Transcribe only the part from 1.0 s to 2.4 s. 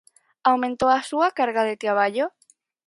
súa carga de traballo?